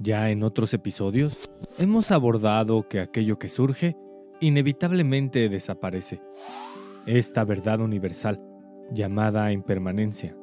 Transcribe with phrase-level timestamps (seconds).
[0.00, 3.96] Ya en otros episodios hemos abordado que aquello que surge
[4.40, 6.20] inevitablemente desaparece.
[7.06, 8.40] Esta verdad universal,
[8.92, 10.36] llamada impermanencia,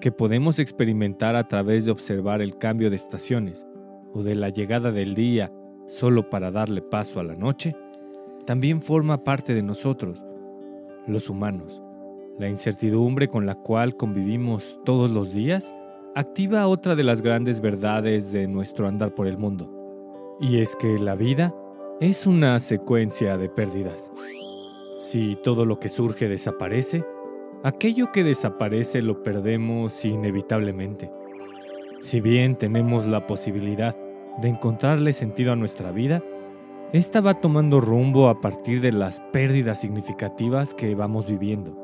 [0.00, 3.64] que podemos experimentar a través de observar el cambio de estaciones
[4.12, 5.50] o de la llegada del día
[5.86, 7.74] solo para darle paso a la noche,
[8.44, 10.22] también forma parte de nosotros,
[11.06, 11.82] los humanos.
[12.38, 15.74] La incertidumbre con la cual convivimos todos los días
[16.14, 20.98] activa otra de las grandes verdades de nuestro andar por el mundo, y es que
[20.98, 21.54] la vida
[22.00, 24.10] es una secuencia de pérdidas.
[24.98, 27.04] Si todo lo que surge desaparece,
[27.62, 31.10] aquello que desaparece lo perdemos inevitablemente.
[32.00, 33.96] Si bien tenemos la posibilidad
[34.38, 36.22] de encontrarle sentido a nuestra vida,
[36.92, 41.76] esta va tomando rumbo a partir de las pérdidas significativas que vamos viviendo.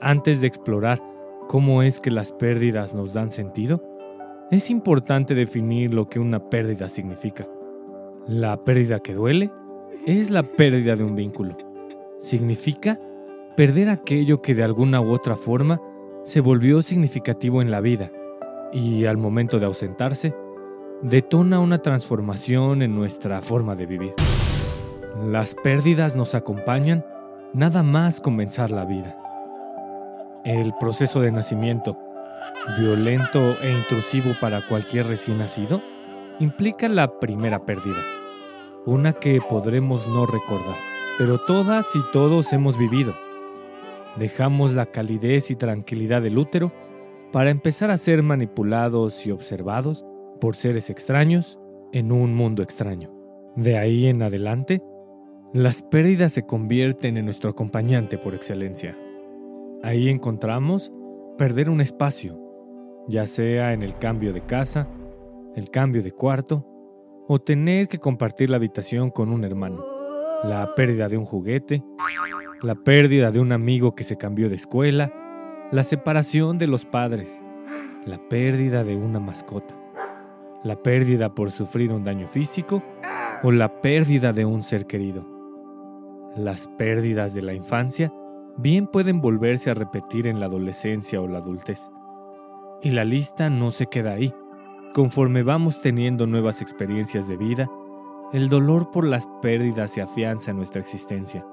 [0.00, 1.00] Antes de explorar
[1.48, 3.82] cómo es que las pérdidas nos dan sentido,
[4.50, 7.46] es importante definir lo que una pérdida significa.
[8.26, 9.50] La pérdida que duele
[10.06, 11.56] es la pérdida de un vínculo.
[12.20, 13.00] Significa
[13.56, 15.80] perder aquello que de alguna u otra forma
[16.24, 18.10] se volvió significativo en la vida
[18.72, 20.34] y al momento de ausentarse,
[21.02, 24.14] detona una transformación en nuestra forma de vivir.
[25.26, 27.04] Las pérdidas nos acompañan
[27.52, 29.16] nada más comenzar la vida.
[30.44, 31.96] El proceso de nacimiento,
[32.76, 35.80] violento e intrusivo para cualquier recién nacido,
[36.40, 38.02] implica la primera pérdida,
[38.84, 40.74] una que podremos no recordar,
[41.16, 43.14] pero todas y todos hemos vivido.
[44.16, 46.72] Dejamos la calidez y tranquilidad del útero
[47.30, 50.04] para empezar a ser manipulados y observados
[50.40, 51.60] por seres extraños
[51.92, 53.12] en un mundo extraño.
[53.54, 54.82] De ahí en adelante,
[55.54, 58.98] las pérdidas se convierten en nuestro acompañante por excelencia.
[59.82, 60.92] Ahí encontramos
[61.36, 62.38] perder un espacio,
[63.08, 64.88] ya sea en el cambio de casa,
[65.56, 66.64] el cambio de cuarto
[67.26, 69.84] o tener que compartir la habitación con un hermano,
[70.44, 71.82] la pérdida de un juguete,
[72.62, 75.10] la pérdida de un amigo que se cambió de escuela,
[75.72, 77.42] la separación de los padres,
[78.06, 79.74] la pérdida de una mascota,
[80.62, 82.84] la pérdida por sufrir un daño físico
[83.42, 85.26] o la pérdida de un ser querido.
[86.36, 88.12] Las pérdidas de la infancia
[88.56, 91.90] bien pueden volverse a repetir en la adolescencia o la adultez.
[92.82, 94.34] Y la lista no se queda ahí.
[94.94, 97.70] Conforme vamos teniendo nuevas experiencias de vida,
[98.32, 101.46] el dolor por las pérdidas se afianza en nuestra existencia.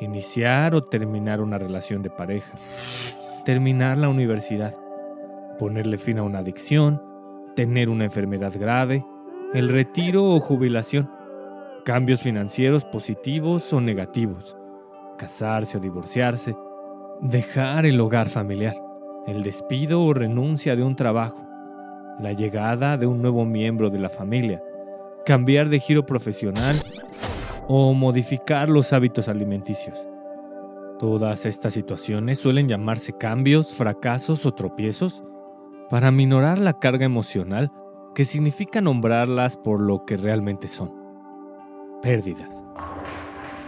[0.00, 2.52] Iniciar o terminar una relación de pareja,
[3.44, 4.76] terminar la universidad,
[5.58, 7.02] ponerle fin a una adicción,
[7.54, 9.04] tener una enfermedad grave,
[9.52, 11.10] el retiro o jubilación,
[11.84, 14.56] cambios financieros positivos o negativos,
[15.20, 16.56] casarse o divorciarse,
[17.20, 18.74] dejar el hogar familiar,
[19.26, 21.46] el despido o renuncia de un trabajo,
[22.18, 24.62] la llegada de un nuevo miembro de la familia,
[25.26, 26.82] cambiar de giro profesional
[27.68, 30.06] o modificar los hábitos alimenticios.
[30.98, 35.22] Todas estas situaciones suelen llamarse cambios, fracasos o tropiezos
[35.90, 37.70] para minorar la carga emocional
[38.14, 40.92] que significa nombrarlas por lo que realmente son.
[42.00, 42.64] Pérdidas.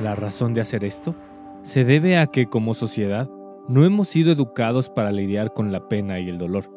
[0.02, 1.14] La razón de hacer esto
[1.62, 3.30] se debe a que como sociedad
[3.68, 6.68] no hemos sido educados para lidiar con la pena y el dolor,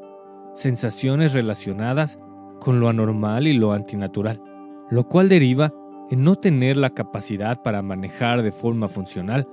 [0.53, 2.19] sensaciones relacionadas
[2.59, 4.41] con lo anormal y lo antinatural,
[4.89, 5.73] lo cual deriva
[6.11, 9.47] en no tener la capacidad para manejar de forma funcional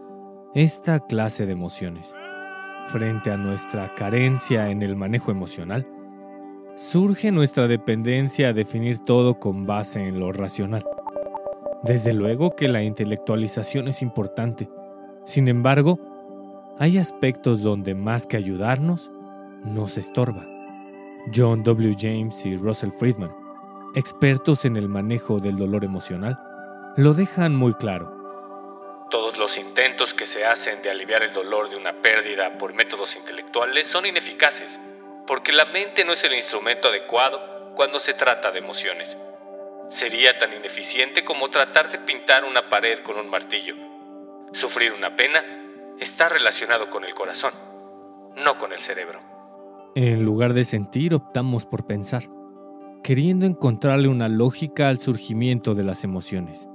[0.55, 2.15] esta clase de emociones.
[2.87, 5.87] Frente a nuestra carencia en el manejo emocional,
[6.77, 10.85] surge nuestra dependencia a definir todo con base en lo racional.
[11.83, 14.69] Desde luego que la intelectualización es importante,
[15.25, 15.99] sin embargo,
[16.79, 19.11] hay aspectos donde más que ayudarnos,
[19.65, 20.47] nos estorba.
[21.33, 21.95] John W.
[21.97, 23.33] James y Russell Friedman,
[23.95, 26.39] expertos en el manejo del dolor emocional,
[26.97, 29.07] lo dejan muy claro.
[29.11, 33.15] Todos los intentos que se hacen de aliviar el dolor de una pérdida por métodos
[33.15, 34.81] intelectuales son ineficaces,
[35.27, 39.17] porque la mente no es el instrumento adecuado cuando se trata de emociones.
[39.91, 43.92] Sería tan ineficiente como tratar de pintar una pared con un martillo.
[44.53, 45.43] Sufrir una pena
[45.99, 47.53] está relacionado con el corazón,
[48.45, 49.19] no con el cerebro.
[49.95, 52.29] En lugar de sentir, optamos por pensar,
[53.03, 56.69] queriendo encontrarle una lógica al surgimiento de las emociones.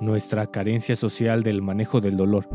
[0.00, 2.48] Nuestra carencia social del manejo del dolor,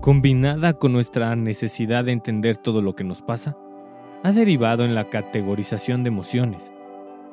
[0.00, 3.56] combinada con nuestra necesidad de entender todo lo que nos pasa,
[4.24, 6.72] ha derivado en la categorización de emociones,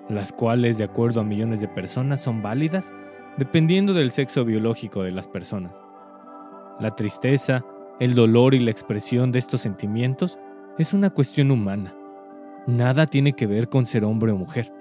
[0.08, 2.94] las cuales, de acuerdo a millones de personas, son válidas
[3.38, 5.87] dependiendo del sexo biológico de las personas.
[6.80, 7.66] La tristeza,
[8.00, 10.38] el dolor y la expresión de estos sentimientos
[10.78, 11.96] es una cuestión humana.
[12.68, 14.72] Nada tiene que ver con ser hombre o mujer.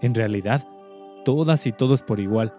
[0.00, 0.66] En realidad,
[1.26, 2.54] todas y todos por igual,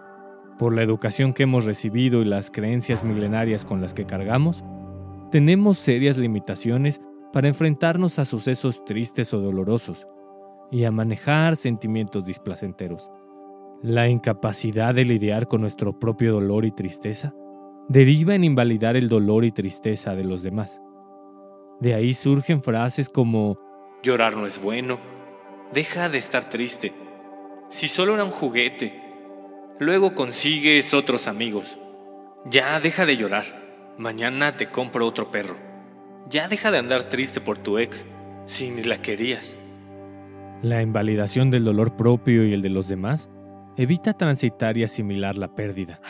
[0.56, 4.62] por la educación que hemos recibido y las creencias milenarias con las que cargamos,
[5.32, 7.00] tenemos serias limitaciones
[7.32, 10.06] para enfrentarnos a sucesos tristes o dolorosos
[10.70, 13.10] y a manejar sentimientos displacenteros.
[13.82, 17.34] La incapacidad de lidiar con nuestro propio dolor y tristeza
[17.90, 20.80] deriva en invalidar el dolor y tristeza de los demás.
[21.80, 23.58] De ahí surgen frases como
[24.04, 25.00] llorar no es bueno,
[25.72, 26.92] deja de estar triste,
[27.68, 29.02] si solo era un juguete,
[29.80, 31.80] luego consigues otros amigos,
[32.44, 35.56] ya deja de llorar, mañana te compro otro perro,
[36.28, 38.06] ya deja de andar triste por tu ex,
[38.46, 39.56] si ni la querías.
[40.62, 43.28] La invalidación del dolor propio y el de los demás
[43.76, 46.00] evita transitar y asimilar la pérdida,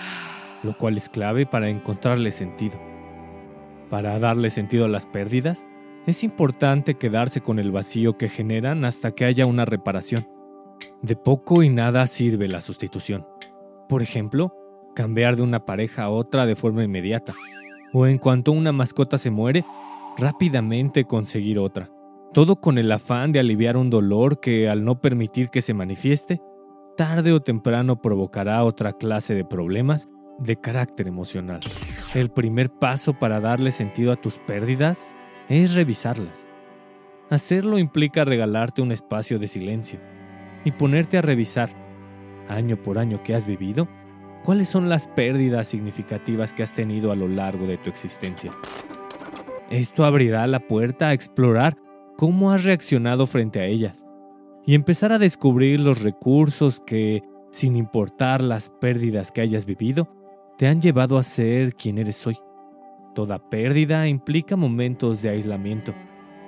[0.63, 2.79] lo cual es clave para encontrarle sentido.
[3.89, 5.67] Para darle sentido a las pérdidas,
[6.07, 10.29] es importante quedarse con el vacío que generan hasta que haya una reparación.
[11.03, 13.27] De poco y nada sirve la sustitución.
[13.89, 14.55] Por ejemplo,
[14.95, 17.35] cambiar de una pareja a otra de forma inmediata,
[17.93, 19.65] o en cuanto una mascota se muere,
[20.17, 21.91] rápidamente conseguir otra
[22.33, 26.41] todo con el afán de aliviar un dolor que, al no permitir que se manifieste,
[26.97, 30.09] tarde o temprano provocará otra clase de problemas
[30.41, 31.61] de carácter emocional.
[32.15, 35.15] El primer paso para darle sentido a tus pérdidas
[35.49, 36.47] es revisarlas.
[37.29, 40.01] Hacerlo implica regalarte un espacio de silencio
[40.65, 41.71] y ponerte a revisar,
[42.49, 43.89] año por año que has vivido,
[44.43, 48.53] cuáles son las pérdidas significativas que has tenido a lo largo de tu existencia.
[49.71, 51.77] Esto abrirá la puerta a explorar
[52.17, 54.07] cómo has reaccionado frente a ellas
[54.67, 60.09] y empezar a descubrir los recursos que, sin importar las pérdidas que hayas vivido,
[60.61, 62.37] te han llevado a ser quien eres hoy.
[63.15, 65.95] Toda pérdida implica momentos de aislamiento.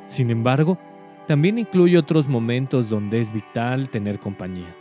[0.07, 0.79] Sin embargo,
[1.27, 4.77] también incluye otros momentos donde es vital tener compañía.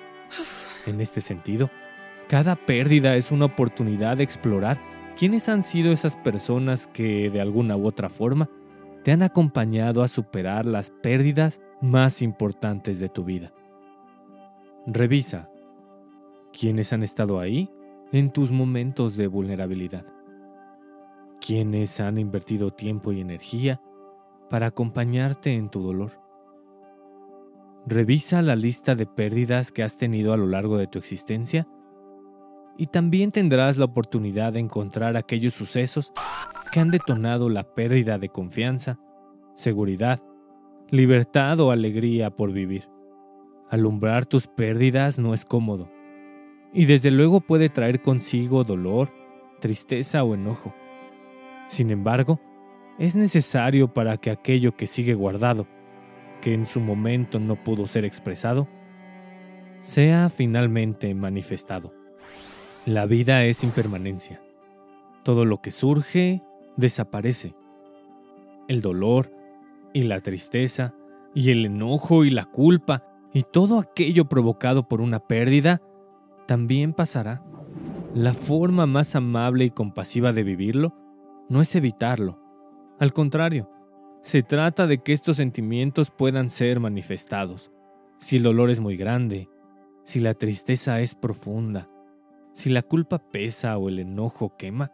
[0.85, 1.69] En este sentido,
[2.27, 4.77] cada pérdida es una oportunidad de explorar
[5.17, 8.49] quiénes han sido esas personas que, de alguna u otra forma,
[9.05, 13.53] te han acompañado a superar las pérdidas más importantes de tu vida.
[14.85, 15.49] Revisa
[16.51, 17.69] quiénes han estado ahí
[18.11, 20.05] en tus momentos de vulnerabilidad.
[21.39, 23.81] Quiénes han invertido tiempo y energía
[24.49, 26.11] para acompañarte en tu dolor.
[27.87, 31.67] Revisa la lista de pérdidas que has tenido a lo largo de tu existencia
[32.77, 36.11] y también tendrás la oportunidad de encontrar aquellos sucesos
[36.71, 38.99] que han detonado la pérdida de confianza,
[39.55, 40.21] seguridad,
[40.89, 42.87] libertad o alegría por vivir.
[43.69, 45.89] Alumbrar tus pérdidas no es cómodo
[46.73, 49.11] y desde luego puede traer consigo dolor,
[49.59, 50.73] tristeza o enojo.
[51.67, 52.39] Sin embargo,
[52.97, 55.67] es necesario para que aquello que sigue guardado,
[56.41, 58.67] que en su momento no pudo ser expresado,
[59.79, 61.93] sea finalmente manifestado.
[62.85, 64.41] La vida es impermanencia.
[65.23, 66.41] Todo lo que surge
[66.77, 67.53] desaparece.
[68.67, 69.31] El dolor
[69.93, 70.95] y la tristeza
[71.33, 75.81] y el enojo y la culpa y todo aquello provocado por una pérdida
[76.51, 77.41] también pasará.
[78.13, 80.93] La forma más amable y compasiva de vivirlo
[81.47, 82.41] no es evitarlo.
[82.99, 83.71] Al contrario,
[84.21, 87.71] se trata de que estos sentimientos puedan ser manifestados.
[88.19, 89.47] Si el dolor es muy grande,
[90.03, 91.89] si la tristeza es profunda,
[92.51, 94.91] si la culpa pesa o el enojo quema,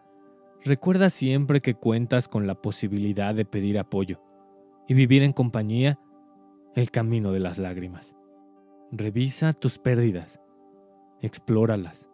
[0.64, 4.22] Recuerda siempre que cuentas con la posibilidad de pedir apoyo
[4.88, 5.98] y vivir en compañía
[6.76, 8.16] el camino de las lágrimas.
[8.92, 10.40] Revisa tus pérdidas,
[11.22, 12.10] explóralas,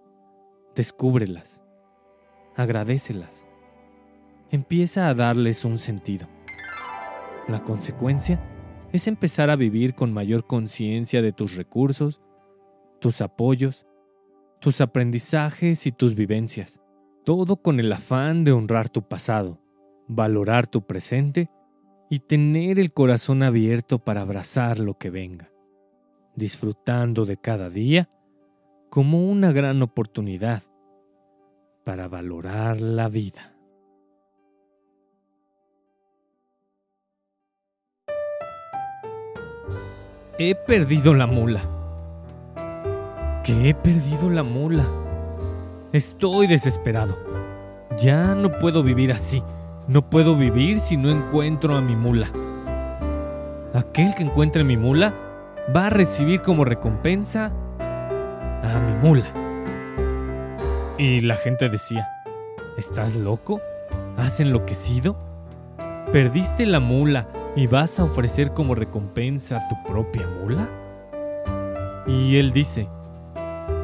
[0.76, 1.62] descúbrelas,
[2.56, 3.48] agradecelas.
[4.50, 6.28] Empieza a darles un sentido.
[7.48, 8.40] La consecuencia
[8.92, 12.22] es empezar a vivir con mayor conciencia de tus recursos,
[13.00, 13.86] tus apoyos,
[14.60, 16.82] tus aprendizajes y tus vivencias,
[17.26, 19.60] todo con el afán de honrar tu pasado,
[20.08, 21.50] valorar tu presente
[22.10, 25.52] y tener el corazón abierto para abrazar lo que venga,
[26.36, 28.10] disfrutando de cada día
[28.94, 30.62] como una gran oportunidad
[31.84, 33.56] para valorar la vida.
[40.38, 41.62] He perdido la mula.
[43.44, 44.86] Que he perdido la mula.
[45.92, 47.18] Estoy desesperado.
[47.98, 49.42] Ya no puedo vivir así.
[49.88, 52.28] No puedo vivir si no encuentro a mi mula.
[53.74, 55.16] Aquel que encuentre mi mula
[55.76, 57.52] va a recibir como recompensa
[58.64, 59.26] a mi mula.
[60.98, 62.08] Y la gente decía,
[62.78, 63.62] ¿estás loco?
[64.18, 65.18] ¿Has enloquecido?
[66.12, 70.70] ¿Perdiste la mula y vas a ofrecer como recompensa tu propia mula?
[72.08, 72.88] Y él dice,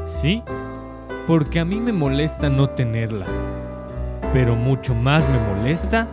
[0.06, 0.44] sí,
[1.28, 3.26] porque a mí me molesta no tenerla,
[4.34, 6.08] pero mucho más me molesta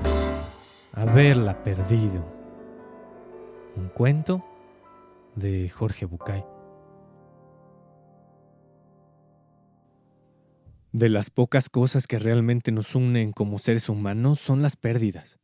[0.95, 2.25] haberla perdido.
[3.77, 4.43] Un cuento
[5.35, 6.56] de Jorge Bucay.
[10.97, 15.39] De las pocas cosas que realmente nos unen como seres humanos son las pérdidas.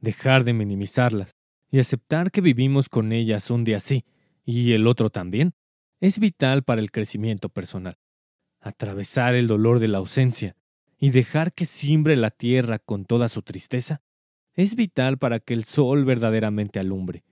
[0.00, 1.32] Dejar de minimizarlas,
[1.70, 4.06] y aceptar que vivimos con ellas un día sí
[4.46, 5.52] y el otro también
[6.00, 7.98] es vital para el crecimiento personal.
[8.62, 10.56] Atravesar el dolor de la ausencia
[10.98, 14.00] y dejar que simbre la tierra con toda su tristeza
[14.54, 17.24] es vital para que el sol verdaderamente alumbre,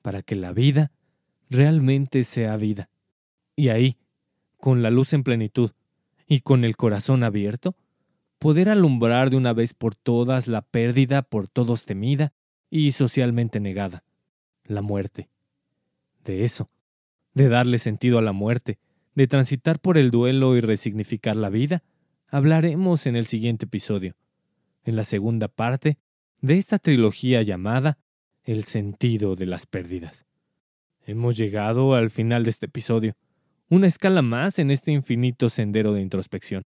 [0.00, 0.90] para que la vida
[1.50, 2.88] realmente sea vida.
[3.56, 3.98] Y ahí,
[4.56, 5.72] con la luz en plenitud
[6.26, 7.76] y con el corazón abierto,
[8.38, 12.32] poder alumbrar de una vez por todas la pérdida por todos temida
[12.70, 14.04] y socialmente negada,
[14.64, 15.28] la muerte.
[16.24, 16.70] De eso,
[17.34, 18.78] de darle sentido a la muerte,
[19.14, 21.82] de transitar por el duelo y resignificar la vida,
[22.28, 24.16] hablaremos en el siguiente episodio,
[24.84, 25.98] en la segunda parte
[26.40, 27.98] de esta trilogía llamada
[28.42, 30.26] El sentido de las pérdidas.
[31.06, 33.14] Hemos llegado al final de este episodio,
[33.68, 36.62] una escala más en este infinito sendero de introspección.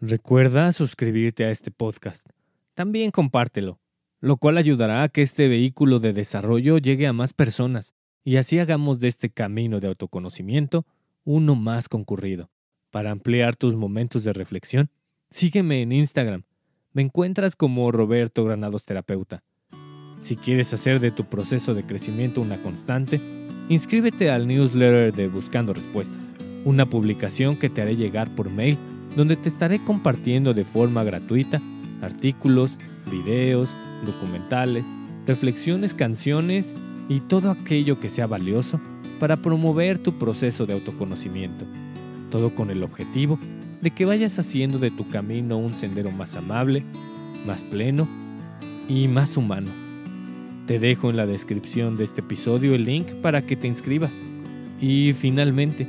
[0.00, 2.26] Recuerda suscribirte a este podcast.
[2.74, 3.78] También compártelo
[4.22, 7.92] lo cual ayudará a que este vehículo de desarrollo llegue a más personas
[8.24, 10.86] y así hagamos de este camino de autoconocimiento
[11.24, 12.48] uno más concurrido.
[12.92, 14.90] Para ampliar tus momentos de reflexión,
[15.28, 16.44] sígueme en Instagram.
[16.92, 19.42] Me encuentras como Roberto Granados Terapeuta.
[20.20, 23.20] Si quieres hacer de tu proceso de crecimiento una constante,
[23.68, 26.32] inscríbete al newsletter de Buscando Respuestas,
[26.64, 28.78] una publicación que te haré llegar por mail
[29.16, 31.60] donde te estaré compartiendo de forma gratuita
[32.00, 32.78] artículos,
[33.10, 33.68] videos,
[34.04, 34.86] documentales,
[35.26, 36.74] reflexiones, canciones
[37.08, 38.80] y todo aquello que sea valioso
[39.20, 41.64] para promover tu proceso de autoconocimiento.
[42.30, 43.38] Todo con el objetivo
[43.80, 46.84] de que vayas haciendo de tu camino un sendero más amable,
[47.46, 48.08] más pleno
[48.88, 49.81] y más humano.
[50.66, 54.22] Te dejo en la descripción de este episodio el link para que te inscribas.
[54.80, 55.88] Y finalmente,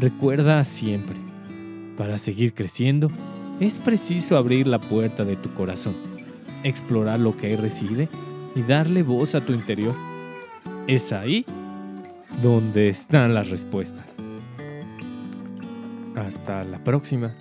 [0.00, 1.16] recuerda siempre,
[1.96, 3.10] para seguir creciendo,
[3.60, 5.94] es preciso abrir la puerta de tu corazón
[6.64, 8.08] explorar lo que ahí reside
[8.54, 9.94] y darle voz a tu interior.
[10.86, 11.44] Es ahí
[12.42, 14.06] donde están las respuestas.
[16.16, 17.32] Hasta la próxima.